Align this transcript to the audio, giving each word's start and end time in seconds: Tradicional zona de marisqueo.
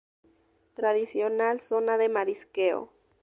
Tradicional 0.73 1.61
zona 1.61 1.95
de 1.99 2.09
marisqueo. 2.09 2.89